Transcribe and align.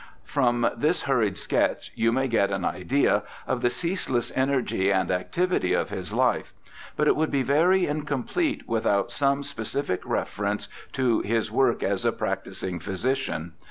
From 0.25 0.67
this 0.75 1.03
hurried 1.03 1.37
sketch 1.37 1.91
you 1.93 2.11
may 2.11 2.27
get 2.27 2.49
an 2.49 2.65
idea 2.65 3.21
of 3.45 3.61
the 3.61 3.69
ceaseless 3.69 4.31
energy 4.35 4.89
and 4.91 5.11
activity 5.11 5.73
of 5.73 5.89
his 5.91 6.11
life, 6.11 6.55
but 6.95 7.07
it 7.07 7.15
would 7.15 7.29
be 7.29 7.43
very 7.43 7.85
incomplete 7.85 8.67
without 8.67 9.11
some 9.11 9.43
specific 9.43 10.01
reference 10.03 10.67
to 10.93 11.19
his 11.19 11.51
work 11.51 11.83
as 11.83 12.03
a 12.03 12.11
practising 12.11 12.79
physician. 12.79 13.53